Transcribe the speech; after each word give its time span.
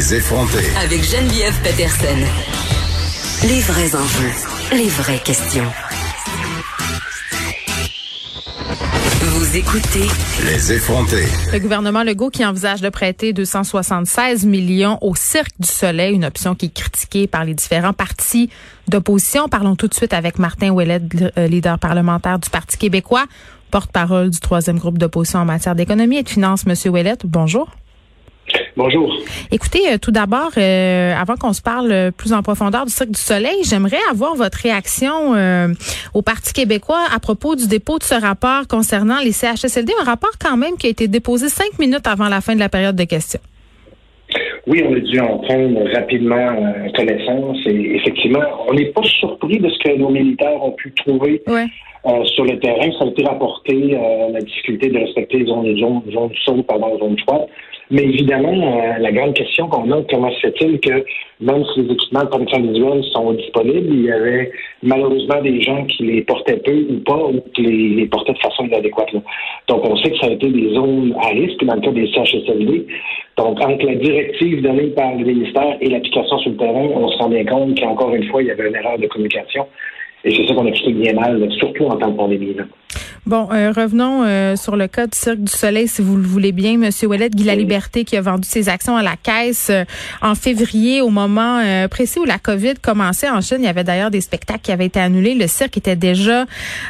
Les 0.00 0.14
effronter. 0.14 0.64
Avec 0.82 1.04
Geneviève 1.04 1.60
Peterson. 1.62 2.06
Les 3.46 3.60
vrais 3.60 3.94
enjeux, 3.94 4.32
les 4.72 4.88
vraies 4.88 5.18
questions. 5.22 5.66
Vous 9.20 9.56
écoutez 9.58 10.06
Les 10.46 10.72
effronter. 10.72 11.26
Le 11.52 11.58
gouvernement 11.58 12.02
Legault 12.02 12.30
qui 12.30 12.46
envisage 12.46 12.80
de 12.80 12.88
prêter 12.88 13.34
276 13.34 14.46
millions 14.46 14.96
au 15.02 15.14
Cirque 15.14 15.52
du 15.58 15.68
Soleil, 15.68 16.14
une 16.14 16.24
option 16.24 16.54
qui 16.54 16.66
est 16.66 16.74
critiquée 16.74 17.26
par 17.26 17.44
les 17.44 17.52
différents 17.52 17.92
partis 17.92 18.48
d'opposition. 18.88 19.50
Parlons 19.50 19.76
tout 19.76 19.88
de 19.88 19.94
suite 19.94 20.14
avec 20.14 20.38
Martin 20.38 20.70
Ouellet, 20.70 21.02
euh, 21.36 21.46
leader 21.46 21.78
parlementaire 21.78 22.38
du 22.38 22.48
Parti 22.48 22.78
québécois, 22.78 23.26
porte-parole 23.70 24.30
du 24.30 24.40
troisième 24.40 24.78
groupe 24.78 24.96
d'opposition 24.96 25.40
en 25.40 25.44
matière 25.44 25.74
d'économie 25.74 26.16
et 26.16 26.22
de 26.22 26.28
finances. 26.30 26.64
Monsieur 26.64 26.88
Ouellet, 26.88 27.18
bonjour. 27.22 27.68
Bonjour. 28.76 29.12
Écoutez, 29.50 29.92
euh, 29.92 29.98
tout 29.98 30.10
d'abord, 30.10 30.52
euh, 30.56 31.14
avant 31.14 31.36
qu'on 31.36 31.52
se 31.52 31.60
parle 31.60 31.92
euh, 31.92 32.10
plus 32.10 32.32
en 32.32 32.42
profondeur 32.42 32.86
du 32.86 32.92
Cirque 32.92 33.10
du 33.10 33.20
Soleil, 33.20 33.62
j'aimerais 33.64 34.00
avoir 34.10 34.34
votre 34.34 34.58
réaction 34.58 35.34
au 36.14 36.22
Parti 36.22 36.52
québécois 36.52 37.04
à 37.12 37.18
propos 37.20 37.56
du 37.56 37.66
dépôt 37.66 37.98
de 37.98 38.04
ce 38.04 38.14
rapport 38.14 38.66
concernant 38.68 39.20
les 39.20 39.32
CHSLD, 39.32 39.92
un 40.00 40.04
rapport 40.04 40.32
quand 40.38 40.56
même 40.56 40.76
qui 40.76 40.86
a 40.86 40.90
été 40.90 41.08
déposé 41.08 41.48
cinq 41.48 41.78
minutes 41.78 42.06
avant 42.06 42.28
la 42.28 42.40
fin 42.40 42.54
de 42.54 42.60
la 42.60 42.68
période 42.68 42.96
de 42.96 43.04
questions. 43.04 43.40
Oui, 44.66 44.82
on 44.86 44.94
a 44.94 45.00
dû 45.00 45.20
en 45.20 45.38
prendre 45.38 45.90
rapidement 45.94 46.72
connaissance 46.94 47.58
et 47.66 47.96
effectivement, 47.96 48.42
on 48.68 48.74
n'est 48.74 48.92
pas 48.92 49.02
surpris 49.04 49.58
de 49.58 49.68
ce 49.68 49.78
que 49.78 49.96
nos 49.96 50.10
militaires 50.10 50.62
ont 50.62 50.72
pu 50.72 50.92
trouver 50.92 51.42
sur 52.24 52.44
le 52.44 52.58
terrain. 52.58 52.90
Ça 52.98 53.04
a 53.04 53.08
été 53.08 53.24
rapporté, 53.24 53.96
la 54.32 54.40
difficulté 54.40 54.88
de 54.88 54.98
respecter 54.98 55.38
les 55.38 55.46
zones, 55.46 55.76
zones, 55.78 56.02
zones 56.12 56.34
chaudes, 56.44 56.66
pardon, 56.66 56.98
zones 56.98 57.18
froides. 57.20 57.48
Mais 57.90 58.04
évidemment, 58.04 58.52
euh, 58.52 58.98
la 58.98 59.10
grande 59.10 59.34
question 59.34 59.66
qu'on 59.66 59.90
a, 59.90 60.00
comment 60.08 60.30
se 60.30 60.40
fait-il 60.40 60.78
que 60.78 61.04
même 61.40 61.64
si 61.74 61.82
les 61.82 61.92
équipements 61.92 62.22
de 62.22 62.28
protection 62.28 62.58
individuelle 62.58 63.02
sont 63.12 63.32
disponibles, 63.32 63.88
il 63.92 64.04
y 64.04 64.12
avait 64.12 64.52
malheureusement 64.84 65.42
des 65.42 65.60
gens 65.60 65.84
qui 65.86 66.04
les 66.04 66.22
portaient 66.22 66.58
peu 66.58 66.86
ou 66.88 67.00
pas, 67.00 67.16
ou 67.16 67.40
qui 67.52 67.62
les, 67.62 68.06
portaient 68.06 68.34
de 68.34 68.38
façon 68.38 68.64
inadéquate. 68.66 69.12
Donc, 69.66 69.84
on 69.84 69.96
sait 69.96 70.10
que 70.10 70.18
ça 70.18 70.26
a 70.26 70.30
été 70.30 70.48
des 70.48 70.72
zones 70.72 71.14
à 71.20 71.28
risque 71.30 71.64
dans 71.64 71.74
le 71.74 71.80
cas 71.80 71.90
des 71.90 72.06
CHSLD. 72.12 72.86
Donc, 73.42 73.58
entre 73.60 73.86
la 73.86 73.94
directive 73.94 74.62
donnée 74.62 74.88
par 74.88 75.14
le 75.14 75.24
ministère 75.24 75.76
et 75.80 75.88
l'application 75.88 76.38
sur 76.38 76.50
le 76.50 76.56
terrain, 76.56 76.88
on 76.94 77.08
se 77.08 77.16
rend 77.18 77.28
bien 77.30 77.44
compte 77.44 77.78
qu'encore 77.78 78.14
une 78.14 78.24
fois, 78.24 78.42
il 78.42 78.48
y 78.48 78.50
avait 78.50 78.68
une 78.68 78.76
erreur 78.76 78.98
de 78.98 79.06
communication. 79.06 79.66
Et 80.24 80.30
c'est 80.34 80.46
ça 80.46 80.54
qu'on 80.54 80.66
explique 80.66 80.98
bien 80.98 81.14
mal, 81.14 81.50
surtout 81.52 81.86
en 81.86 81.96
temps 81.96 82.10
de 82.10 82.16
pandémie. 82.16 82.56
Bon, 83.26 83.48
euh, 83.52 83.70
revenons 83.76 84.24
euh, 84.24 84.56
sur 84.56 84.76
le 84.76 84.88
cas 84.88 85.06
du 85.06 85.16
Cirque 85.16 85.40
du 85.40 85.52
Soleil, 85.52 85.86
si 85.88 86.00
vous 86.00 86.16
le 86.16 86.26
voulez 86.26 86.52
bien. 86.52 86.78
Monsieur 86.78 87.06
Ouellet, 87.06 87.28
Guy 87.28 87.44
La 87.44 87.54
Liberté, 87.54 88.04
qui 88.04 88.16
a 88.16 88.22
vendu 88.22 88.48
ses 88.48 88.70
actions 88.70 88.96
à 88.96 89.02
la 89.02 89.14
caisse 89.22 89.68
euh, 89.68 89.84
en 90.22 90.34
février, 90.34 91.02
au 91.02 91.10
moment 91.10 91.60
précis 91.90 92.18
où 92.18 92.24
la 92.24 92.38
COVID 92.38 92.74
commençait 92.80 93.28
en 93.28 93.40
Chine. 93.42 93.58
Il 93.60 93.66
y 93.66 93.68
avait 93.68 93.84
d'ailleurs 93.84 94.10
des 94.10 94.22
spectacles 94.22 94.60
qui 94.62 94.72
avaient 94.72 94.86
été 94.86 94.98
annulés. 95.00 95.34
Le 95.34 95.46
cirque 95.46 95.76
était 95.76 95.96
déjà 95.96 96.46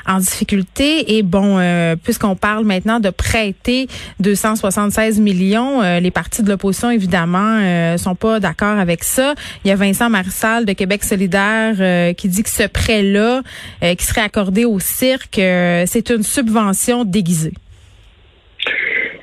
en 0.06 0.18
difficulté. 0.18 1.16
Et 1.16 1.22
bon, 1.22 1.58
puisqu'on 2.02 2.36
parle 2.36 2.64
maintenant 2.64 3.00
de 3.00 3.10
prêter 3.10 3.88
276 4.20 5.18
millions, 5.20 5.80
les 5.98 6.10
partis 6.10 6.42
de 6.42 6.48
l'opposition, 6.48 6.90
évidemment, 6.90 7.96
sont 7.98 8.14
pas 8.14 8.40
d'accord 8.40 8.78
avec 8.78 9.04
ça. 9.04 9.34
Il 9.64 9.68
y 9.68 9.70
a 9.72 9.76
Vincent 9.76 10.08
Marissal 10.08 10.64
de 10.64 10.72
Québec 10.72 11.04
solidaire 11.04 12.14
qui 12.14 12.28
dit 12.28 12.42
que 12.42 12.50
ce 12.50 12.66
prêt-là, 12.66 13.42
qui 13.80 14.04
serait 14.04 14.22
accordé 14.22 14.64
au 14.64 14.78
cirque, 14.78 15.36
c'est 15.36 16.10
une 16.10 16.19
subvention 16.22 17.04
déguisée? 17.04 17.52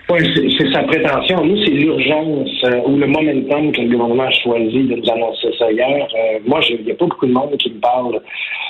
Oui, 0.10 0.56
c'est 0.58 0.72
sa 0.72 0.84
prétention. 0.84 1.44
Nous, 1.44 1.62
c'est 1.66 1.72
l'urgence 1.72 2.64
euh, 2.64 2.80
ou 2.86 2.96
le 2.96 3.08
momentum 3.08 3.74
que 3.74 3.82
le 3.82 3.90
gouvernement 3.90 4.24
a 4.24 4.32
choisi 4.32 4.84
de 4.84 4.96
nous 4.96 5.12
annoncer 5.12 5.50
ça 5.60 5.70
hier. 5.70 6.08
Euh, 6.16 6.40
moi, 6.46 6.62
il 6.70 6.86
n'y 6.86 6.92
a 6.92 6.96
pas 6.96 7.06
beaucoup 7.06 7.28
de 7.28 7.34
monde 7.34 7.58
qui 7.58 7.70
me 7.72 7.80
parle 7.82 8.22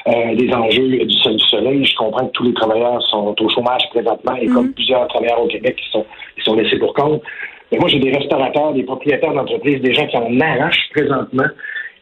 euh, 0.08 0.36
des 0.36 0.52
enjeux 0.52 0.88
du, 0.88 1.06
du 1.06 1.46
soleil. 1.48 1.86
Je 1.86 1.96
comprends 1.96 2.26
que 2.26 2.32
tous 2.32 2.44
les 2.44 2.54
travailleurs 2.56 3.04
sont 3.04 3.36
au 3.40 3.50
chômage 3.50 3.84
présentement 3.92 4.36
et 4.42 4.48
comme 4.48 4.68
mhm. 4.68 4.74
plusieurs 4.74 5.08
travailleurs 5.10 5.44
au 5.44 5.48
Québec 5.48 5.76
qui 5.76 5.88
sont, 5.92 6.06
qui 6.38 6.44
sont 6.44 6.56
laissés 6.56 6.80
pour 6.80 6.96
compte. 6.96 7.22
Mais 7.72 7.78
moi, 7.78 7.88
j'ai 7.88 8.00
des 8.00 8.12
restaurateurs, 8.12 8.74
des 8.74 8.84
propriétaires 8.84 9.34
d'entreprises, 9.34 9.80
des 9.82 9.94
gens 9.94 10.08
qui 10.08 10.18
en 10.18 10.40
arrachent 10.40 10.90
présentement 10.92 11.50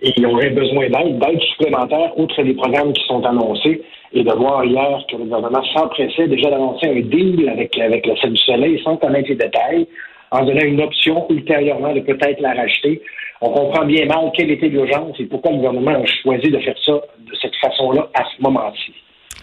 et 0.06 0.12
qui 0.14 0.26
auraient 0.26 0.52
besoin 0.52 0.88
d'aide, 0.88 1.18
d'aide 1.18 1.42
supplémentaire, 1.42 2.12
outre 2.18 2.42
les 2.44 2.54
programmes 2.54 2.94
qui 2.94 3.04
sont 3.08 3.26
annoncés 3.26 3.82
et 4.14 4.24
de 4.24 4.32
voir 4.32 4.64
hier 4.64 5.04
que 5.10 5.18
le 5.18 5.24
gouvernement 5.24 5.64
s'empressait 5.74 6.28
déjà 6.28 6.52
d'annoncer 6.52 6.88
un 6.88 7.02
deal 7.02 7.50
avec, 7.50 7.78
avec 7.78 8.06
le 8.06 8.16
Ciel 8.16 8.34
du 8.34 8.42
Soleil 8.44 8.82
sans 8.84 8.98
connaître 8.98 9.30
les 9.30 9.36
détails, 9.36 9.88
en 10.30 10.46
donnant 10.46 10.62
une 10.62 10.82
option 10.82 11.26
ultérieurement 11.30 11.92
de 11.94 12.02
peut-être 12.02 12.40
la 12.40 12.54
racheter. 12.54 13.02
On 13.42 13.50
comprend 13.50 13.86
bien 13.86 14.06
mal 14.06 14.32
quelle 14.38 14.52
était 14.52 14.70
l'urgence 14.70 15.20
et 15.20 15.26
pourquoi 15.26 15.52
le 15.52 15.58
gouvernement 15.58 15.92
a 15.92 16.06
choisi 16.06 16.52
de 16.52 16.60
faire 16.60 16.78
ça 16.86 16.94
de 16.94 17.36
cette 17.42 17.56
façon-là 17.56 18.08
à 18.14 18.24
ce 18.26 18.42
moment-ci. 18.44 18.94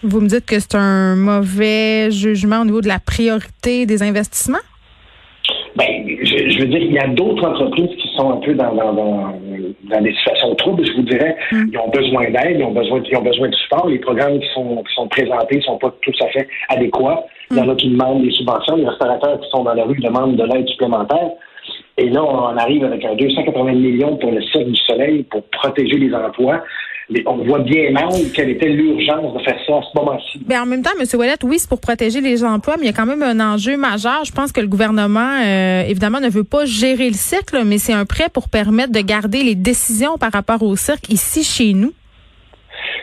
Vous 0.05 0.21
me 0.21 0.29
dites 0.29 0.47
que 0.47 0.59
c'est 0.61 0.77
un 0.77 1.17
mauvais 1.17 2.11
jugement 2.13 2.61
au 2.61 2.65
niveau 2.65 2.81
de 2.81 2.89
la 2.89 2.99
priorité 2.99 3.85
des 3.85 4.03
investissements? 4.03 4.59
Ben, 5.77 6.05
je, 6.23 6.59
veux 6.59 6.67
dire, 6.67 6.83
il 6.83 6.93
y 6.93 6.99
a 6.99 7.09
d'autres 7.09 7.47
entreprises 7.47 7.97
qui 7.99 8.02
sont 8.17 8.33
un 8.33 8.37
peu 8.37 8.55
dans, 8.55 8.75
dans, 8.75 8.93
dans, 8.93 10.01
des 10.01 10.15
situations 10.15 10.55
troubles, 10.57 10.85
je 10.87 10.93
vous 10.93 11.03
dirais. 11.03 11.37
Mm. 11.51 11.65
Ils 11.73 11.79
ont 11.79 11.89
besoin 11.89 12.31
d'aide, 12.31 12.57
ils 12.59 12.65
ont 12.65 12.73
besoin, 12.73 13.03
ils 13.11 13.17
ont 13.17 13.23
besoin 13.23 13.49
de 13.49 13.55
support. 13.55 13.89
Les 13.89 13.99
programmes 13.99 14.39
qui 14.41 14.49
sont, 14.55 14.83
qui 14.83 14.95
sont 14.95 15.09
présentés 15.09 15.57
ne 15.57 15.63
sont 15.63 15.79
pas 15.79 15.95
tout 16.03 16.13
à 16.21 16.29
fait 16.29 16.49
adéquats. 16.69 17.25
Il 17.51 17.59
y 17.59 17.61
en 17.61 17.69
a 17.69 17.75
qui 17.75 17.91
demandent 17.91 18.23
des 18.23 18.31
subventions. 18.31 18.77
Les 18.77 18.89
restaurateurs 18.89 19.41
qui 19.41 19.51
sont 19.51 19.65
dans 19.65 19.75
la 19.75 19.85
rue 19.85 19.99
demandent 20.01 20.37
de 20.37 20.45
l'aide 20.45 20.69
supplémentaire. 20.69 21.31
Et 21.99 22.09
là, 22.09 22.25
on 22.25 22.57
arrive 22.57 22.85
avec 22.85 23.05
un 23.05 23.15
280 23.15 23.73
millions 23.73 24.17
pour 24.17 24.31
le 24.31 24.43
Cercle 24.43 24.71
du 24.71 24.81
Soleil 24.87 25.23
pour 25.25 25.43
protéger 25.51 25.99
les 25.99 26.15
emplois 26.15 26.63
on 27.27 27.37
voit 27.45 27.61
bien 27.61 27.91
mal 27.91 28.13
quelle 28.35 28.51
était 28.51 28.69
l'urgence 28.69 29.35
de 29.35 29.43
faire 29.43 29.59
ça 29.67 29.77
à 29.77 29.81
ce 29.83 29.99
moment-ci. 29.99 30.41
Mais 30.47 30.59
en 30.59 30.67
même 30.67 30.83
temps, 30.83 30.91
M. 30.99 31.07
Ouellet, 31.19 31.35
oui, 31.45 31.59
c'est 31.59 31.69
pour 31.69 31.81
protéger 31.81 32.21
les 32.21 32.45
emplois, 32.45 32.75
mais 32.77 32.85
il 32.85 32.87
y 32.87 32.91
a 32.91 32.93
quand 32.93 33.07
même 33.07 33.23
un 33.23 33.41
enjeu 33.41 33.77
majeur. 33.77 34.25
Je 34.25 34.33
pense 34.33 34.53
que 34.53 34.61
le 34.61 34.67
gouvernement, 34.67 35.41
euh, 35.45 35.83
évidemment, 35.83 36.21
ne 36.21 36.29
veut 36.29 36.45
pas 36.45 36.65
gérer 36.65 37.09
le 37.09 37.15
cirque, 37.15 37.55
mais 37.65 37.79
c'est 37.79 37.93
un 37.93 38.05
prêt 38.05 38.29
pour 38.33 38.49
permettre 38.49 38.93
de 38.93 39.01
garder 39.01 39.43
les 39.43 39.55
décisions 39.55 40.19
par 40.19 40.33
rapport 40.33 40.63
au 40.63 40.77
cirque 40.77 41.09
ici 41.11 41.45
chez 41.45 41.73
nous. 41.73 41.93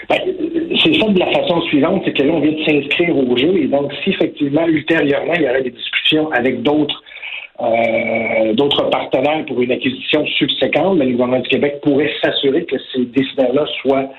Ben, 0.09 0.17
c'est 0.83 0.93
ça 0.99 1.07
de 1.07 1.19
la 1.19 1.31
façon 1.31 1.61
suivante, 1.63 2.01
c'est 2.05 2.13
que 2.13 2.23
là, 2.23 2.33
on 2.33 2.39
vient 2.39 2.51
de 2.51 2.63
s'inscrire 2.63 3.15
au 3.15 3.37
jeu, 3.37 3.55
et 3.57 3.67
donc 3.67 3.91
si 4.03 4.09
effectivement, 4.09 4.65
ultérieurement, 4.67 5.33
il 5.35 5.43
y 5.43 5.49
aurait 5.49 5.61
des 5.61 5.71
discussions 5.71 6.31
avec 6.31 6.63
d'autres 6.63 7.03
euh, 7.61 8.53
d'autres 8.53 8.89
partenaires 8.89 9.43
pour 9.45 9.61
une 9.61 9.71
acquisition 9.71 10.25
subséquente, 10.25 10.97
mais 10.97 11.05
le 11.05 11.11
gouvernement 11.11 11.41
du 11.41 11.49
Québec 11.49 11.81
pourrait 11.81 12.11
s'assurer 12.23 12.63
que 12.63 12.77
ces 12.93 13.05
décideurs-là 13.05 13.65
soient, 13.81 14.09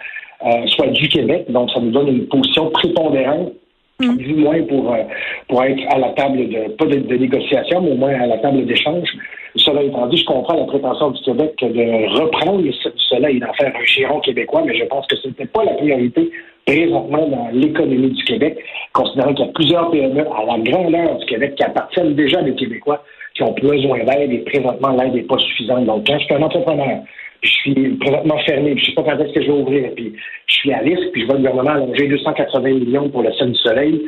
euh, 0.44 0.66
soient 0.66 0.88
du 0.88 1.08
Québec. 1.08 1.46
Donc, 1.48 1.70
ça 1.70 1.80
nous 1.80 1.90
donne 1.90 2.08
une 2.08 2.26
position 2.26 2.68
prépondérante 2.70 3.52
mm. 3.98 4.16
du 4.16 4.34
moins 4.34 4.62
pour, 4.64 4.92
euh, 4.92 5.04
pour 5.48 5.64
être 5.64 5.82
à 5.88 5.98
la 5.98 6.10
table 6.10 6.48
de, 6.50 6.70
pas 6.72 6.84
de, 6.84 7.16
négociation, 7.16 7.80
mais 7.80 7.92
au 7.92 7.96
moins 7.96 8.12
à 8.12 8.26
la 8.26 8.36
table 8.38 8.66
d'échange. 8.66 9.08
Cela 9.56 9.82
étant 9.82 10.06
dit, 10.08 10.18
je 10.18 10.26
comprends 10.26 10.54
la 10.54 10.66
prétention 10.66 11.10
du 11.10 11.22
Québec 11.22 11.54
de 11.62 12.20
reprendre 12.20 12.62
soleil 13.08 13.38
et 13.38 13.40
d'en 13.40 13.52
faire 13.54 13.72
un 13.74 13.84
giron 13.84 14.20
québécois, 14.20 14.62
mais 14.66 14.76
je 14.76 14.84
pense 14.84 15.06
que 15.06 15.16
ce 15.16 15.28
n'était 15.28 15.46
pas 15.46 15.64
la 15.64 15.72
priorité 15.72 16.30
présentement 16.66 17.26
dans 17.26 17.48
l'économie 17.52 18.10
du 18.10 18.24
Québec, 18.24 18.58
considérant 18.92 19.32
qu'il 19.32 19.46
y 19.46 19.48
a 19.48 19.52
plusieurs 19.52 19.90
PME 19.90 20.20
à 20.20 20.44
la 20.44 20.58
grandeur 20.58 21.16
du 21.18 21.26
Québec 21.26 21.54
qui 21.56 21.64
appartiennent 21.64 22.14
déjà 22.14 22.42
des 22.42 22.54
Québécois 22.54 23.02
ont 23.42 23.52
besoin 23.52 24.04
d'aide 24.04 24.32
et 24.32 24.38
présentement 24.38 24.90
l'aide 24.90 25.14
n'est 25.14 25.22
pas 25.22 25.38
suffisante. 25.38 25.84
Donc, 25.84 26.06
quand 26.06 26.18
je 26.18 26.24
suis 26.24 26.34
un 26.34 26.42
entrepreneur, 26.42 27.02
je 27.42 27.48
suis 27.48 27.88
présentement 27.96 28.38
fermé, 28.40 28.74
puis 28.74 28.84
je 28.84 28.90
ne 28.90 28.94
sais 28.94 29.02
pas 29.02 29.10
quand 29.10 29.24
est-ce 29.24 29.32
que 29.32 29.42
je 29.42 29.46
vais 29.46 29.58
ouvrir, 29.58 29.90
puis 29.94 30.12
je 30.46 30.54
suis 30.54 30.72
à 30.72 30.78
risque, 30.78 31.10
puis 31.12 31.22
je 31.22 31.26
vois 31.26 31.36
le 31.36 31.40
gouvernement 31.40 31.70
allonger 31.70 32.08
280 32.08 32.68
millions 32.68 33.08
pour 33.08 33.22
le 33.22 33.32
ciel 33.32 33.52
du 33.52 33.58
soleil, 33.58 34.02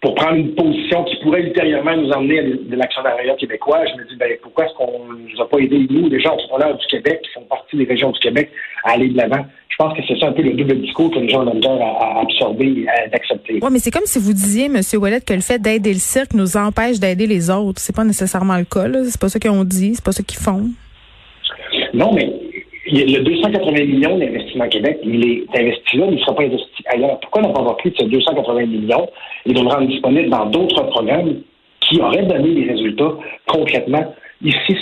pour 0.00 0.14
prendre 0.14 0.36
une 0.36 0.54
position 0.54 1.02
qui 1.04 1.16
pourrait 1.16 1.42
ultérieurement 1.42 1.96
nous 1.96 2.10
emmener 2.10 2.38
à 2.38 2.42
de 2.42 2.76
l'actionnariat 2.76 3.34
québécois, 3.34 3.84
je 3.86 4.00
me 4.00 4.08
dis, 4.08 4.16
ben, 4.16 4.30
pourquoi 4.42 4.66
est-ce 4.66 4.74
qu'on 4.74 5.12
ne 5.12 5.28
nous 5.28 5.40
a 5.40 5.48
pas 5.48 5.58
aidé, 5.58 5.86
nous, 5.90 6.08
les 6.08 6.20
gens 6.20 6.34
entrepreneurs 6.34 6.76
du 6.78 6.86
Québec, 6.86 7.20
qui 7.24 7.32
font 7.32 7.46
partie 7.48 7.76
des 7.76 7.84
régions 7.84 8.12
du 8.12 8.18
Québec, 8.20 8.50
à 8.84 8.92
aller 8.92 9.08
de 9.08 9.16
l'avant? 9.16 9.44
Je 9.68 9.76
pense 9.76 9.96
que 9.96 10.02
c'est 10.06 10.18
ça 10.18 10.26
un 10.26 10.32
peu 10.32 10.42
le 10.42 10.52
double 10.52 10.80
discours 10.80 11.10
que 11.10 11.18
les 11.18 11.28
gens 11.28 11.46
ont 11.46 11.54
l'air 11.54 11.82
à, 11.82 12.20
absorber 12.20 12.82
et 12.82 12.88
à 12.88 13.14
accepter. 13.14 13.58
Oui, 13.60 13.68
mais 13.72 13.78
c'est 13.80 13.90
comme 13.90 14.06
si 14.06 14.18
vous 14.20 14.32
disiez, 14.32 14.66
M. 14.66 14.80
Ouellet, 14.94 15.20
que 15.20 15.34
le 15.34 15.40
fait 15.40 15.60
d'aider 15.60 15.92
le 15.92 15.98
cirque 15.98 16.34
nous 16.34 16.56
empêche 16.56 17.00
d'aider 17.00 17.26
les 17.26 17.50
autres. 17.50 17.80
C'est 17.80 17.94
pas 17.94 18.04
nécessairement 18.04 18.56
le 18.56 18.64
cas. 18.64 18.86
C'est 19.04 19.20
pas 19.20 19.28
ça 19.28 19.38
qu'on 19.38 19.64
dit, 19.64 19.94
c'est 19.94 20.04
pas 20.04 20.12
ça 20.12 20.22
qu'ils 20.22 20.40
font. 20.40 20.68
Non, 21.94 22.12
mais 22.12 22.28
le 22.90 23.20
280 23.20 23.72
millions 23.84 24.18
Québec, 24.66 24.98
il 25.04 25.24
est 25.24 25.44
investi 25.56 25.96
là, 25.96 26.06
mais 26.06 26.12
il 26.12 26.18
ne 26.18 26.20
sera 26.20 26.34
pas 26.34 26.42
investi 26.42 26.84
ailleurs. 26.86 27.20
Pourquoi 27.20 27.42
n'a 27.42 27.48
pas 27.50 27.60
avoir 27.60 27.76
pris 27.76 27.90
de 27.90 27.96
ces 27.96 28.06
280 28.06 28.66
millions 28.66 29.08
et 29.46 29.52
de 29.52 29.60
le 29.60 29.68
rendre 29.68 29.86
disponible 29.86 30.28
dans 30.30 30.46
d'autres 30.46 30.82
programmes 30.88 31.36
qui 31.80 32.00
auraient 32.00 32.24
donné 32.24 32.54
des 32.54 32.70
résultats 32.70 33.12
concrètement 33.46 34.14
ici 34.42 34.76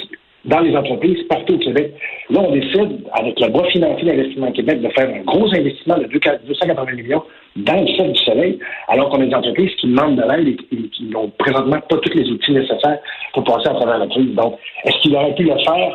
dans 0.45 0.61
les 0.61 0.75
entreprises 0.77 1.23
partout 1.29 1.55
au 1.55 1.59
Québec? 1.59 1.93
Là, 2.31 2.41
on 2.41 2.53
décide, 2.53 3.05
avec 3.13 3.39
le 3.39 3.49
bras 3.49 3.65
financier 3.65 4.07
d'Investissement 4.07 4.53
Québec, 4.53 4.81
de 4.81 4.89
faire 4.89 5.09
un 5.09 5.21
gros 5.21 5.53
investissement 5.55 5.99
de 5.99 6.05
280 6.05 6.93
millions 6.93 7.23
dans 7.57 7.81
le 7.81 7.87
ciel 7.89 8.13
du 8.13 8.21
soleil, 8.23 8.59
alors 8.89 9.11
qu'on 9.11 9.21
a 9.21 9.27
des 9.27 9.35
entreprises 9.35 9.75
qui 9.81 9.89
demandent 9.89 10.17
de 10.17 10.23
l'aide 10.23 10.49
et 10.49 10.57
qui 10.89 11.05
n'ont 11.05 11.31
présentement 11.39 11.81
pas 11.89 11.97
tous 11.99 12.15
les 12.15 12.31
outils 12.31 12.53
nécessaires 12.53 12.99
pour 13.35 13.45
passer 13.45 13.69
à 13.69 13.75
travers 13.75 13.99
la 13.99 14.07
crise. 14.07 14.35
Donc, 14.35 14.59
est-ce 14.85 14.99
qu'il 15.01 15.15
aurait 15.17 15.35
pu 15.35 15.45
le 15.45 15.59
faire? 15.59 15.95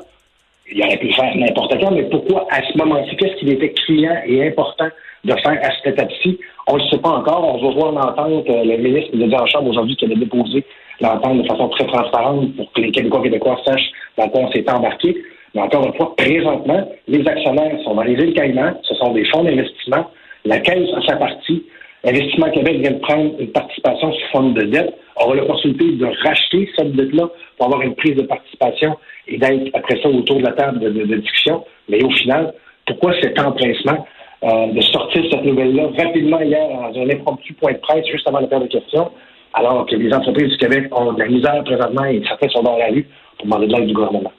Il 0.74 0.84
aurait 0.84 0.98
pu 0.98 1.12
faire 1.14 1.36
n'importe 1.36 1.78
quand, 1.82 1.92
mais 1.92 2.04
pourquoi 2.04 2.48
à 2.50 2.62
ce 2.64 2.78
moment-ci? 2.78 3.16
Qu'est-ce 3.18 3.36
qu'il 3.36 3.52
était 3.52 3.74
criant 3.74 4.16
et 4.26 4.48
important 4.48 4.88
de 5.26 5.34
faire 5.34 5.60
à 5.62 5.70
cette 5.76 5.94
étape-ci? 5.94 6.40
On 6.68 6.78
ne 6.78 6.84
le 6.84 6.90
sait 6.90 6.98
pas 6.98 7.10
encore. 7.10 7.56
On 7.56 7.68
va 7.68 7.74
voir 7.74 7.92
l'entente. 7.92 8.50
Euh, 8.50 8.64
le 8.64 8.78
ministre 8.78 9.16
de 9.16 9.34
en 9.34 9.46
Chambre 9.48 9.70
aujourd'hui 9.70 9.96
qui 9.98 10.06
avait 10.06 10.16
déposé 10.16 10.64
l'entente 11.02 11.42
de 11.42 11.48
façon 11.48 11.68
très 11.70 11.86
transparente 11.86 12.56
pour 12.56 12.72
que 12.72 12.82
les 12.82 12.92
Québécois 12.92 13.22
Québécois 13.22 13.60
sachent 13.66 13.92
dans 14.18 14.30
quoi 14.30 14.42
on 14.42 14.52
s'est 14.52 14.70
embarqué. 14.70 15.18
Mais 15.54 15.62
encore 15.62 15.86
une 15.86 15.94
fois, 15.96 16.16
présentement, 16.16 16.90
les 17.08 17.28
actionnaires 17.28 17.78
sont 17.84 17.96
dans 17.96 18.04
les 18.04 18.14
îles 18.14 18.34
Caïmans. 18.34 18.74
Ce 18.84 18.96
sont 18.96 19.12
des 19.12 19.26
fonds 19.26 19.44
d'investissement. 19.44 20.06
La 20.46 20.60
Caisse 20.60 20.90
a 20.96 21.02
sa 21.06 21.18
partie. 21.18 21.66
Investissement 22.06 22.50
Québec 22.50 22.78
vient 22.80 22.92
de 22.92 23.00
prendre 23.00 23.34
une 23.40 23.52
participation 23.52 24.14
sous 24.14 24.28
forme 24.32 24.54
de 24.54 24.64
dette. 24.64 24.94
Aura 25.18 25.36
l'opportunité 25.36 25.92
de 25.92 26.06
racheter 26.24 26.70
cette 26.78 26.94
dette-là 26.94 27.30
pour 27.58 27.68
avoir 27.68 27.82
une 27.82 27.96
prise 27.96 28.16
de 28.16 28.24
participation 28.24 28.96
et 29.28 29.38
d'être 29.38 29.70
après 29.74 30.00
ça 30.02 30.10
autour 30.10 30.38
de 30.38 30.44
la 30.44 30.54
table 30.54 30.80
de, 30.80 31.16
discussion. 31.16 31.64
Mais 31.90 32.04
au 32.04 32.10
final, 32.12 32.54
pourquoi 32.86 33.14
cet 33.22 33.40
empressement 33.40 34.06
euh, 34.44 34.68
de 34.74 34.82
sortir 34.82 35.24
cette 35.32 35.44
nouvelle-là 35.44 35.90
rapidement 35.98 36.42
hier 36.42 36.68
dans 36.68 37.00
un 37.00 37.10
impromptu 37.10 37.54
point 37.54 37.74
de 37.74 37.78
presse 37.78 38.06
juste 38.08 38.28
avant 38.28 38.40
la 38.40 38.48
période 38.48 38.68
de 38.68 38.80
questions, 38.80 39.12
alors 39.54 39.86
que 39.86 39.96
les 39.96 40.14
entreprises 40.14 40.50
du 40.50 40.58
Québec 40.58 40.88
ont 40.92 41.14
de 41.14 41.20
la 41.20 41.28
misère 41.28 41.64
présentement 41.64 42.06
et 42.06 42.22
certains 42.28 42.50
sont 42.50 42.64
dans 42.64 42.78
la 42.78 42.88
rue 42.88 43.08
pour 43.38 43.46
demander 43.46 43.68
de 43.68 43.74
l'aide 43.74 43.88
du 43.88 43.94
gouvernement? 43.94 44.32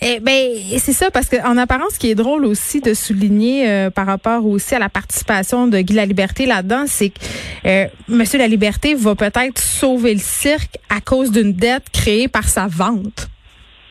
Eh 0.00 0.20
ben 0.20 0.52
c'est 0.78 0.92
ça 0.92 1.10
parce 1.10 1.28
qu'en 1.28 1.56
apparence, 1.56 1.94
ce 1.94 1.98
qui 1.98 2.10
est 2.10 2.14
drôle 2.14 2.44
aussi 2.44 2.80
de 2.80 2.94
souligner 2.94 3.68
euh, 3.68 3.90
par 3.90 4.06
rapport 4.06 4.46
aussi 4.46 4.74
à 4.74 4.78
la 4.78 4.88
participation 4.88 5.66
de 5.66 5.80
Guy 5.80 5.94
La 5.94 6.06
Liberté 6.06 6.46
là-dedans, 6.46 6.84
c'est 6.86 7.08
que 7.10 7.18
euh, 7.66 7.86
Monsieur 8.08 8.38
La 8.38 8.46
Liberté 8.46 8.94
va 8.94 9.16
peut-être 9.16 9.58
sauver 9.58 10.14
le 10.14 10.20
cirque 10.20 10.78
à 10.88 11.00
cause 11.00 11.32
d'une 11.32 11.52
dette 11.52 11.90
créée 11.92 12.28
par 12.28 12.44
sa 12.44 12.68
vente. 12.68 13.28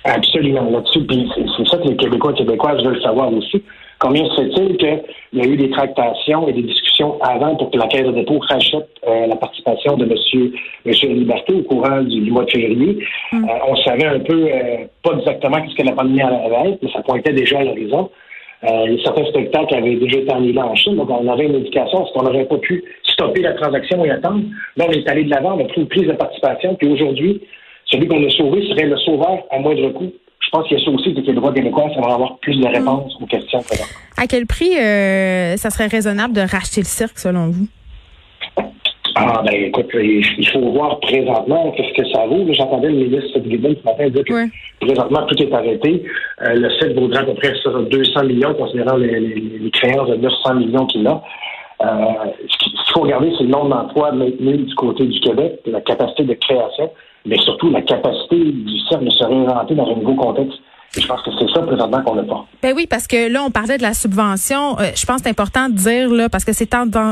Absolument 0.07 0.69
là-dessus, 0.69 1.05
c'est 1.57 1.67
ça 1.67 1.77
que 1.77 1.89
les 1.89 1.97
Québécois 1.97 2.31
et 2.31 2.35
Québécoises 2.35 2.81
veulent 2.81 3.01
savoir 3.01 3.31
aussi. 3.33 3.61
Combien 3.99 4.23
se 4.29 4.35
fait-il 4.35 4.77
qu'il 4.77 5.03
y 5.33 5.41
a 5.41 5.45
eu 5.45 5.57
des 5.57 5.69
tractations 5.71 6.47
et 6.47 6.53
des 6.53 6.61
discussions 6.61 7.19
avant 7.21 7.55
pour 7.55 7.71
que 7.71 7.77
la 7.77 7.87
Caisse 7.87 8.05
de 8.05 8.11
dépôt 8.11 8.39
rachète 8.47 8.87
euh, 9.07 9.27
la 9.27 9.35
participation 9.35 9.97
de 9.97 10.05
M. 10.05 10.51
Monsieur, 10.85 11.09
Liberté 11.09 11.53
au 11.55 11.63
courant 11.63 12.01
du, 12.03 12.31
mois 12.31 12.45
de 12.45 12.51
février? 12.51 12.99
Mm. 13.33 13.43
Euh, 13.43 13.53
on 13.67 13.75
savait 13.77 14.05
un 14.05 14.19
peu, 14.19 14.47
euh, 14.49 14.85
pas 15.03 15.17
exactement 15.17 15.57
ce 15.67 15.75
que 15.75 15.83
la 15.83 15.93
pandémie 15.93 16.21
allait 16.21 16.69
être, 16.69 16.79
mais 16.83 16.91
ça 16.91 17.01
pointait 17.01 17.33
déjà 17.33 17.59
à 17.59 17.63
l'horizon. 17.63 18.09
a 18.61 18.85
certains 19.03 19.25
spectacles 19.25 19.75
avaient 19.75 19.95
déjà 19.95 20.19
été 20.19 20.31
annulés 20.31 20.61
en 20.61 20.75
Chine, 20.75 20.95
donc 20.95 21.09
on 21.09 21.27
avait 21.27 21.45
une 21.45 21.55
indication, 21.55 22.05
est-ce 22.05 22.13
qu'on 22.13 22.23
n'aurait 22.23 22.45
pas 22.45 22.57
pu 22.59 22.83
stopper 23.03 23.41
la 23.41 23.53
transaction 23.53 24.05
et 24.05 24.11
attendre? 24.11 24.43
Là, 24.77 24.85
on 24.87 24.91
est 24.91 25.09
allé 25.09 25.23
de 25.23 25.31
l'avant, 25.31 25.57
on 25.57 25.65
a 25.65 25.67
pris 25.67 25.81
une 25.81 25.87
prise 25.87 26.07
de 26.07 26.13
participation, 26.13 26.75
puis 26.75 26.87
aujourd'hui, 26.87 27.41
celui 27.89 28.07
qu'on 28.07 28.25
a 28.25 28.29
sauvé 28.29 28.67
serait 28.67 28.85
le 28.85 28.97
sauveur 28.97 29.43
à 29.51 29.59
moindre 29.59 29.89
coût 29.89 30.11
je 30.47 30.51
pense 30.51 30.67
qu'il 30.67 30.77
y 30.77 30.81
a 30.81 30.85
ça 30.85 30.91
aussi, 30.91 31.13
que 31.13 31.19
les 31.19 31.33
droits 31.33 31.53
québécois, 31.53 31.89
ça 31.93 31.99
va 31.99 32.13
avoir 32.13 32.37
plus 32.37 32.57
de 32.57 32.67
réponses 32.67 33.17
aux 33.21 33.25
questions. 33.25 33.59
À 34.15 34.27
quel 34.27 34.45
prix 34.45 34.77
euh, 34.77 35.57
ça 35.57 35.69
serait 35.69 35.87
raisonnable 35.87 36.33
de 36.33 36.39
racheter 36.41 36.79
le 36.79 36.85
cirque, 36.85 37.19
selon 37.19 37.47
vous? 37.47 37.67
Ah, 39.15 39.41
ben 39.43 39.53
écoute, 39.53 39.89
il 39.95 40.47
faut 40.53 40.71
voir 40.71 40.99
présentement 40.99 41.71
qu'est-ce 41.71 42.01
que 42.01 42.07
ça 42.11 42.25
vaut. 42.27 42.45
J'entendais 42.53 42.89
le 42.89 43.07
ministre 43.07 43.39
Guébel 43.39 43.75
ce 43.81 43.83
matin 43.83 44.09
dire 44.09 44.23
que 44.23 44.85
présentement 44.85 45.25
tout 45.25 45.41
est 45.41 45.51
arrêté. 45.51 46.03
Euh, 46.43 46.53
le 46.53 46.69
cirque 46.79 46.93
vaudrait 46.93 47.21
à 47.21 47.23
peu 47.23 47.33
près 47.33 47.51
200 47.89 48.23
millions, 48.25 48.53
considérant 48.53 48.95
les, 48.95 49.69
créances 49.73 50.09
de 50.09 50.15
900 50.15 50.53
millions 50.55 50.85
qu'il 50.85 51.07
a. 51.07 51.21
Euh, 51.81 51.85
ce 52.47 52.57
faut 52.97 53.03
regarder, 53.03 53.31
c'est 53.37 53.43
le 53.43 53.49
nombre 53.49 53.69
d'emplois 53.69 54.11
maintenus 54.11 54.65
du 54.65 54.75
côté 54.75 55.05
du 55.05 55.19
Québec, 55.19 55.61
la 55.67 55.81
capacité 55.81 56.23
de 56.23 56.33
création 56.33 56.89
mais 57.27 57.37
surtout 57.39 57.69
la 57.69 57.81
capacité 57.81 58.37
du 58.37 58.79
cercle 58.89 59.05
de 59.05 59.09
se 59.09 59.23
réinventer 59.23 59.75
dans 59.75 59.87
un 59.87 59.95
nouveau 59.95 60.15
contexte. 60.15 60.59
Et 60.95 61.01
je 61.01 61.07
pense 61.07 61.21
que 61.21 61.31
c'est 61.37 61.53
ça 61.53 61.61
présentement 61.61 62.01
qu'on 62.01 62.15
n'a 62.15 62.23
pas. 62.23 62.45
Ben 62.63 62.73
oui, 62.75 62.87
parce 62.89 63.07
que 63.07 63.29
là, 63.29 63.43
on 63.43 63.51
parlait 63.51 63.77
de 63.77 63.83
la 63.83 63.93
subvention. 63.93 64.79
Euh, 64.79 64.91
je 64.95 65.05
pense 65.05 65.17
que 65.17 65.23
c'est 65.23 65.29
important 65.29 65.69
de 65.69 65.73
dire 65.73 66.09
là, 66.09 66.29
parce 66.29 66.45
que 66.45 66.53
c'est 66.53 66.69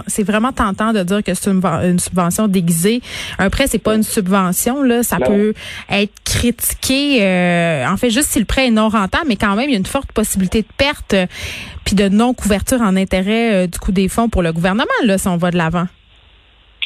c'est 0.08 0.24
vraiment 0.24 0.52
tentant 0.52 0.94
de 0.94 1.04
dire 1.04 1.24
que 1.24 1.34
c'est 1.34 1.50
une, 1.50 2.00
subvention 2.00 2.48
déguisée. 2.48 3.02
Un 3.38 3.50
prêt, 3.50 3.68
c'est 3.68 3.80
pas 3.80 3.96
une 3.96 4.04
subvention 4.04 4.82
là, 4.84 5.04
ça 5.04 5.18
peut 5.18 5.54
être 5.90 6.14
critiqué. 6.24 7.20
Euh, 7.22 7.86
en 7.88 7.98
fait, 7.98 8.10
juste 8.10 8.30
si 8.30 8.40
le 8.40 8.46
prêt 8.46 8.68
est 8.68 8.72
non 8.72 8.90
rentable, 8.90 9.26
mais 9.28 9.36
quand 9.36 9.56
même, 9.56 9.70
il 9.70 9.74
y 9.74 9.76
a 9.76 9.80
une 9.80 9.86
forte 9.86 10.12
possibilité 10.12 10.62
de 10.62 10.68
perte, 10.78 11.14
euh, 11.14 11.26
puis 11.84 11.96
de 11.96 12.10
non 12.10 12.34
couverture 12.34 12.82
en 12.82 12.96
intérêt 12.96 13.68
du 13.68 13.78
coût 13.80 13.92
des 13.92 14.08
fonds 14.08 14.30
pour 14.30 14.42
le 14.42 14.52
gouvernement 14.52 14.86
là, 15.04 15.18
si 15.18 15.28
on 15.28 15.38
va 15.38 15.52
de 15.52 15.58
l'avant. 15.58 15.88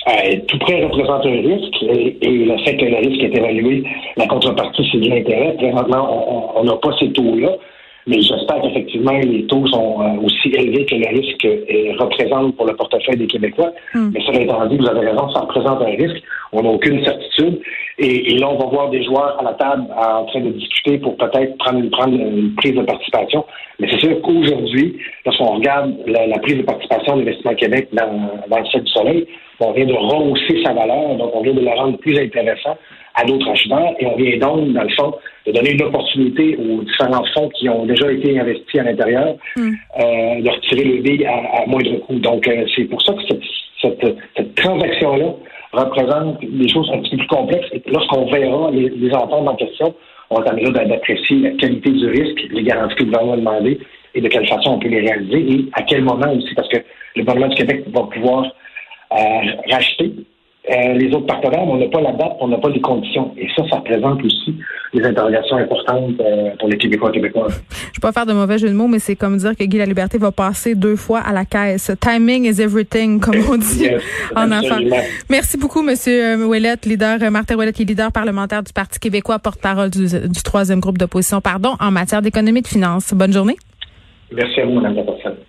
Euh, 0.10 0.36
tout 0.48 0.58
prêt 0.60 0.84
représente 0.84 1.26
un 1.26 1.42
risque 1.42 1.84
et, 1.84 2.18
le 2.22 2.58
fait 2.60 2.78
que 2.78 2.86
le 2.86 2.98
risque 2.98 3.24
est 3.24 3.38
évalué, 3.38 3.84
la 4.18 4.28
contrepartie, 4.28 4.88
c'est 4.92 4.98
de 4.98 5.10
l'intérêt. 5.10 5.56
Présentement, 5.58 6.54
on 6.58 6.64
n'a 6.64 6.76
pas 6.78 6.90
ces 7.00 7.12
taux-là, 7.12 7.52
mais 8.10 8.22
j'espère 8.22 8.60
qu'effectivement, 8.64 9.12
les 9.12 9.46
taux 9.46 9.68
sont 9.68 10.02
euh, 10.02 10.26
aussi 10.26 10.50
élevés 10.50 10.84
que 10.86 10.96
le 10.96 11.10
risque 11.10 11.46
euh, 11.46 11.94
représente 12.00 12.56
pour 12.56 12.66
le 12.66 12.76
portefeuille 12.76 13.18
des 13.18 13.28
Québécois. 13.28 13.72
Hmm. 13.94 14.10
Mais 14.12 14.26
ça 14.26 14.34
étant 14.34 14.66
dit, 14.66 14.78
vous 14.78 14.90
avez 14.90 15.08
raison, 15.08 15.30
ça 15.32 15.42
représente 15.42 15.80
un 15.84 15.96
risque. 15.96 16.24
On 16.52 16.64
n'a 16.64 16.70
aucune 16.70 17.04
certitude. 17.06 17.62
Et, 18.00 18.36
là, 18.40 18.50
on 18.50 18.58
va 18.58 18.66
voir 18.66 18.90
des 18.90 19.04
joueurs 19.04 19.38
à 19.40 19.44
la 19.44 19.54
table 19.54 19.84
en 19.96 20.26
train 20.26 20.40
de 20.40 20.50
discuter 20.50 20.98
pour 20.98 21.18
peut-être 21.18 21.56
prendre, 21.60 21.88
prendre 21.92 22.16
une 22.16 22.56
prise 22.56 22.74
de 22.74 22.82
participation. 22.82 23.46
Mais 23.80 23.88
c'est 23.92 24.00
sûr 24.00 24.22
qu'aujourd'hui, 24.22 24.98
lorsqu'on 25.26 25.58
regarde 25.58 25.94
la, 26.08 26.40
prise 26.40 26.58
de 26.58 26.64
participation 26.64 27.18
de 27.18 27.20
l'Investissement 27.20 27.56
Québec 27.56 27.90
dans, 27.94 28.32
dans 28.50 28.58
le 28.58 28.66
ciel 28.66 28.84
du 28.84 28.92
soleil, 28.92 29.28
on 29.60 29.74
vient 29.74 29.86
de 29.86 29.94
rehausser 29.94 30.64
sa 30.64 30.74
valeur, 30.74 31.16
donc 31.16 31.36
on 31.36 31.42
vient 31.42 31.54
de 31.54 31.62
la 31.62 31.76
rendre 31.76 31.98
plus 31.98 32.18
intéressant 32.18 32.78
à 33.20 33.26
d'autres 33.26 33.50
acheteurs 33.50 33.94
et 34.00 34.06
on 34.06 34.16
vient 34.16 34.38
donc, 34.38 34.72
dans 34.72 34.84
le 34.84 34.90
fond, 34.90 35.14
de 35.46 35.52
donner 35.52 35.72
une 35.72 35.84
opportunité 35.84 36.58
aux 36.58 36.84
différents 36.84 37.26
fonds 37.34 37.50
qui 37.50 37.68
ont 37.70 37.86
déjà 37.86 38.12
été 38.12 38.40
investis 38.40 38.80
à 38.80 38.84
l'intérieur 38.84 39.36
mm. 39.56 39.62
euh, 39.62 40.42
de 40.42 40.50
retirer 40.50 40.84
le 40.84 41.02
billes 41.02 41.26
à, 41.26 41.66
moindre 41.68 41.98
coût. 42.00 42.20
Donc, 42.20 42.48
euh, 42.48 42.66
c'est 42.76 42.86
pour 42.86 43.02
ça 43.02 43.14
que 43.14 43.22
cette, 43.82 44.18
cette, 44.36 44.56
transaction-là 44.56 45.34
représente 45.74 46.40
des 46.42 46.68
choses 46.70 46.90
un 46.94 47.00
petit 47.00 47.12
peu 47.12 47.18
plus 47.18 47.28
complexes 47.28 47.68
et 47.74 47.82
lorsqu'on 47.88 48.26
verra 48.32 48.72
les, 48.72 48.90
les 48.90 49.14
ententes 49.14 49.48
en 49.48 49.56
question, 49.56 49.94
on 50.30 50.40
va 50.40 50.46
être 50.56 50.88
d'apprécier 50.88 51.38
la 51.38 51.52
qualité 51.52 51.90
du 51.92 52.08
risque, 52.08 52.42
les 52.52 52.64
garanties 52.64 52.96
que 52.96 53.04
le 53.04 53.12
gouvernement 53.12 53.34
a 53.34 53.38
demandé 53.38 53.80
et 54.16 54.22
de 54.22 54.28
quelle 54.28 54.48
façon 54.48 54.72
on 54.72 54.80
peut 54.80 54.88
les 54.88 55.02
réaliser 55.02 55.54
et 55.54 55.66
à 55.74 55.84
quel 55.84 56.04
moment 56.04 56.32
aussi, 56.34 56.54
parce 56.56 56.68
que 56.70 56.78
le 57.16 57.24
gouvernement 57.24 57.48
du 57.48 57.56
Québec 57.56 57.84
va 57.88 58.04
pouvoir 58.04 58.46
racheter 59.72 60.12
euh, 60.70 60.94
les 60.94 61.14
autres 61.14 61.26
partenaires, 61.26 61.64
on 61.64 61.78
n'a 61.78 61.88
pas 61.88 62.02
la 62.02 62.12
date, 62.12 62.38
on 62.40 62.48
n'a 62.48 62.58
pas 62.58 62.70
les 62.70 62.82
conditions. 62.82 63.34
Et 63.38 63.48
ça, 63.56 63.64
ça 63.70 63.78
représente 63.78 64.24
aussi 64.24 64.56
des 64.94 65.04
interrogations 65.04 65.58
importantes 65.58 66.20
euh, 66.20 66.52
pour 66.60 66.70
les 66.70 66.78
Québécois 66.78 67.10
et 67.10 67.14
Québécoises. 67.14 67.64
Je 67.72 67.76
ne 67.76 67.94
vais 67.96 68.02
pas 68.02 68.12
faire 68.12 68.26
de 68.26 68.34
mauvais 68.34 68.58
jeu 68.58 68.70
de 68.70 68.74
mots, 68.74 68.88
mais 68.88 69.00
c'est 69.00 69.16
comme 69.16 69.38
dire 69.38 69.56
que 69.56 69.64
Guy 69.64 69.78
La 69.78 69.86
Liberté 69.86 70.18
va 70.18 70.32
passer 70.32 70.76
deux 70.76 70.96
fois 70.96 71.20
à 71.20 71.34
la 71.34 71.46
caisse. 71.46 71.92
Timing 72.00 72.46
is 72.46 72.62
everything, 72.62 73.20
comme 73.20 73.36
on 73.50 73.58
dit 73.58 73.90
en 74.36 74.52
affaires. 74.52 74.80
Merci 75.30 75.58
beaucoup, 75.58 75.82
Monsieur 75.82 76.24
euh, 76.24 76.46
Ouellette, 76.46 76.86
leader, 76.86 77.20
Martin 77.32 77.56
Ouellette, 77.56 77.76
qui 77.76 77.84
est 77.84 77.86
leader 77.86 78.12
parlementaire 78.12 78.64
du 78.64 78.74
Parti 78.74 79.00
québécois, 79.00 79.40
porte-parole 79.40 79.90
du, 79.90 80.08
du 80.08 80.44
troisième 80.44 80.80
groupe 80.80 80.98
d'opposition, 80.98 81.42
pardon, 81.42 81.76
en 81.80 81.92
matière 81.92 82.22
d'économie 82.22 82.60
et 82.60 82.64
de 82.64 82.68
finances. 82.68 83.14
Bonne 83.14 83.34
journée. 83.34 83.56
Merci 84.32 84.62
à 84.62 84.66
vous, 84.66 84.74
Mme 84.74 84.96
la. 84.96 85.49